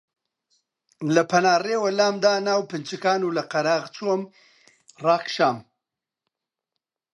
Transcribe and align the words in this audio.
لە 1.15 1.23
پەنا 1.31 1.53
ڕێوە 1.65 1.89
لامدا 1.99 2.35
ناو 2.47 2.61
پنچکان 2.69 3.21
و 3.23 3.35
لە 3.37 3.43
قەراغ 3.51 3.83
چۆم 3.95 4.21
ڕاکشام 5.05 5.57